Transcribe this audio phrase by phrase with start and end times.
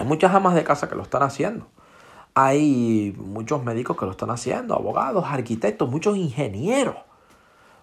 [0.00, 1.66] Hay muchas amas de casa que lo están haciendo.
[2.32, 6.96] Hay muchos médicos que lo están haciendo, abogados, arquitectos, muchos ingenieros,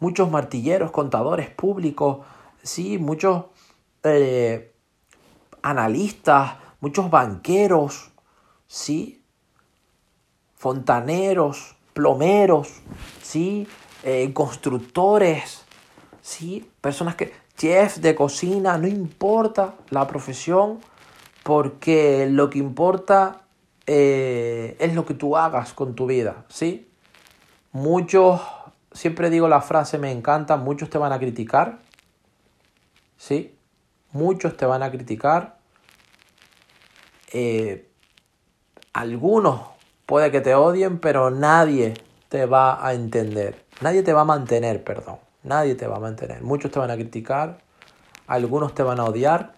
[0.00, 2.26] muchos martilleros, contadores públicos,
[2.64, 3.44] sí, muchos
[4.02, 4.74] eh,
[5.62, 8.10] analistas, muchos banqueros,
[8.66, 9.22] sí,
[10.56, 12.80] fontaneros, plomeros,
[13.22, 13.68] sí,
[14.02, 15.62] eh, constructores,
[16.22, 20.80] sí, personas que, chefs de cocina, no importa la profesión,
[21.42, 23.42] porque lo que importa
[23.86, 26.88] eh, es lo que tú hagas con tu vida, ¿sí?
[27.72, 28.40] Muchos,
[28.92, 31.78] siempre digo la frase, me encanta, muchos te van a criticar,
[33.16, 33.56] ¿sí?
[34.12, 35.58] Muchos te van a criticar.
[37.32, 37.88] Eh,
[38.92, 39.60] algunos
[40.06, 41.94] puede que te odien, pero nadie
[42.28, 43.64] te va a entender.
[43.80, 45.18] Nadie te va a mantener, perdón.
[45.42, 46.42] Nadie te va a mantener.
[46.42, 47.58] Muchos te van a criticar,
[48.26, 49.54] algunos te van a odiar,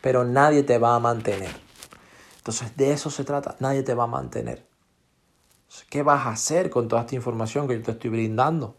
[0.00, 1.54] pero nadie te va a mantener.
[2.38, 4.66] Entonces de eso se trata, nadie te va a mantener.
[5.90, 8.76] ¿Qué vas a hacer con toda esta información que yo te estoy brindando?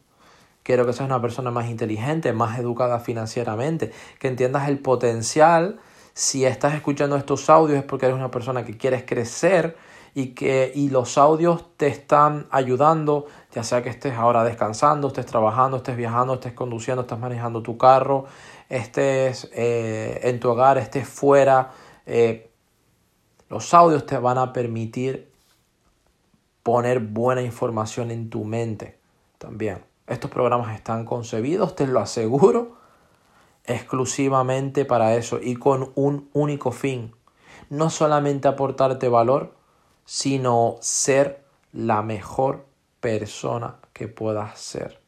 [0.64, 5.80] Quiero que seas una persona más inteligente, más educada financieramente, que entiendas el potencial.
[6.14, 9.78] Si estás escuchando estos audios es porque eres una persona que quieres crecer
[10.14, 15.26] y que y los audios te están ayudando, ya sea que estés ahora descansando, estés
[15.26, 18.26] trabajando, estés viajando, estés conduciendo, estés manejando tu carro,
[18.70, 21.72] estés eh, en tu hogar, estés fuera.
[22.06, 22.50] Eh,
[23.50, 25.32] los audios te van a permitir
[26.64, 29.00] poner buena información en tu mente
[29.40, 29.84] también.
[30.08, 32.78] Estos programas están concebidos, te lo aseguro,
[33.66, 37.14] exclusivamente para eso y con un único fin.
[37.70, 39.56] No solamente aportarte valor,
[40.06, 42.66] sino ser la mejor
[43.00, 45.00] persona que puedas ser.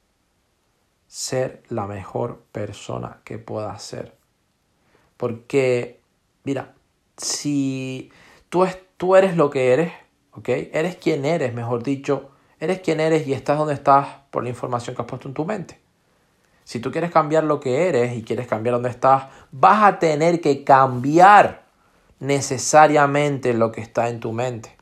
[1.14, 4.16] Ser la mejor persona que puedas ser.
[5.18, 6.00] Porque,
[6.44, 6.74] mira,
[7.18, 8.12] si
[8.52, 8.68] Tú,
[8.98, 9.94] tú eres lo que eres,
[10.34, 10.50] ¿ok?
[10.74, 12.32] Eres quien eres, mejor dicho.
[12.60, 15.46] Eres quien eres y estás donde estás por la información que has puesto en tu
[15.46, 15.80] mente.
[16.66, 20.42] Si tú quieres cambiar lo que eres y quieres cambiar donde estás, vas a tener
[20.42, 21.64] que cambiar
[22.20, 24.76] necesariamente lo que está en tu mente.